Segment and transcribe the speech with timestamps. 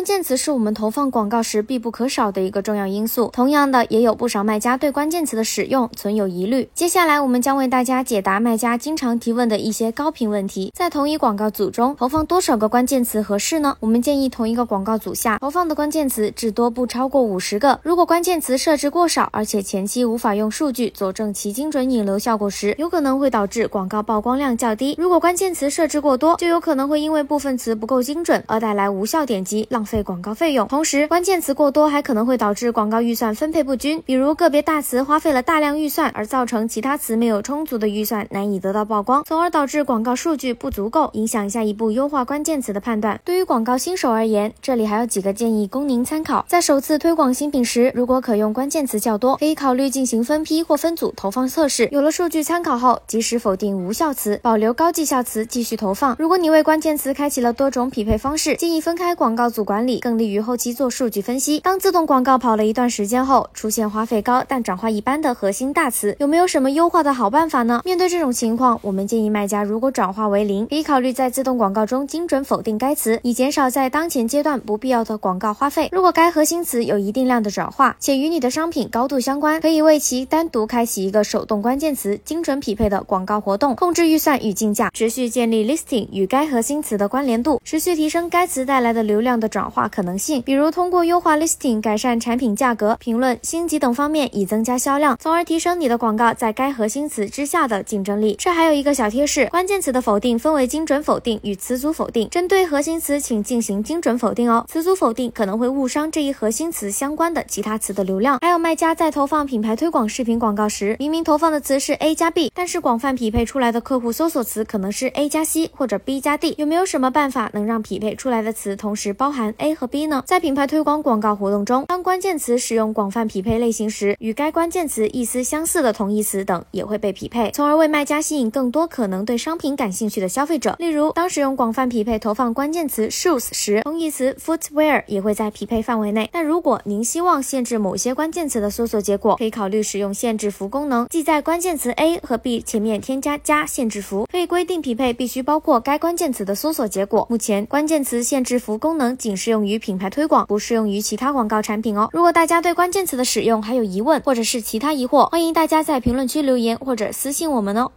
[0.00, 3.28] 关键词是我们投放广告时必不可少的一个重要因素。
[3.34, 6.66] 同样的，也有不少卖家对关键词的使用存有疑虑。
[6.72, 10.72] 接下来，我们将为大家解答卖家经常提问的一些高频问题。
[10.74, 13.76] 在同一广告组中投放多少个关键词合适呢？
[13.78, 17.78] 我们建议同一个广告组下投放的关键词至多不超过五十个。
[17.82, 24.94] 如果关键词设置过少，而且前期无法用数据佐证其精准引流效果时，有可能会导致广告曝光量较低。
[24.96, 30.68] 如果关键词设置过多，就有可能会因为部分词不够精准而带来无效点击，浪费费广告费用。
[30.68, 43.20] 同时，关键词过多还可能会导致广告预算分配不均，比如个别大词花费了大量预算，而造成其他词没有充足的预算，难以得到曝光，从而导致广告数据不足够，影响下一步优化关键词的判断。
[43.24, 46.44] 对于广告新手而言，这里还有几个建议供您参考。
[46.46, 51.88] 在首次推广新品时，如果可用关键词较多，可以考虑进行分批或分组投放测试。
[51.90, 56.14] 有了数据参考后，及时否定无效词，保留高绩效词继续投放。
[56.18, 60.60] 如果你为关键词开启了多种匹配方式，建议分开广告组管，管理更利于后。
[60.60, 61.58] 期做数据分析。
[61.60, 67.80] 当自动广告跑了一段时间后，出现花费高但转化一般的核心大词，有没有什么优化的好办法呢？
[67.82, 75.88] 面对这种情况，我们建议卖家如果转化为零，可以考虑在自动广告中精准否定该词，以减少在当前阶段不必要的广告花费。
[75.92, 90.42] 如果该核心词有一定量的转化，且与你的商品高度相关，可以为其单独开启一个手动关键词精准匹配的广告活动，控制预算与竞价，持续建立 listing 与该核心词的关联度，持续提升该词带来的流量的转化可能性。
[90.42, 98.34] 比如通过优化 listing、改善产品价格、评论、星级等方面，以增加销量，从而提升你的广告在该核心词之下的竞争力。
[98.38, 102.28] 这还有一个小贴士：关键词的否定分为精准否定与词组否定。
[102.30, 104.66] 针对核心词，请进行精准否定哦。
[104.68, 108.38] 词组否定可能会误伤这一核心词相关的其他词的流量。
[108.40, 116.54] 还有卖家在投放品牌推广视频广告时，明明投放的词是 A 加 B，但是广泛匹配出来的客户搜索词可能是 A 加 C 或者 B 加 D。
[116.58, 120.24] 有没有什么办法能让匹配出来的词同时包含 A 和 B 呢？
[120.26, 130.74] 在品牌推广广告活动中，当关键词使用广泛匹配类型时，与该关键词意思相似的同义词等也会被匹配，从而为卖家吸引更多可能对商品感兴趣的消费者。
[130.78, 136.28] 例如，当使用广泛匹配投放关键词 shoes 时，同义词 footwear 也会在匹配范围内。
[136.32, 147.26] 但如果您希望限制某些关键词的搜索结果，可以考虑使用限制符功能，即在关键词 A 和 B 前面添加加限制符，可以规定匹配必须包括该关键词的搜索结果。
[147.28, 152.08] 目前，关键词限制符功能仅是用于品牌推广，不适用于其他广告产品哦。
[152.12, 157.90] 如果大家对关键词的使用还有疑问，或者是其他疑惑，欢迎大家在评论区留言或者私信我们哦。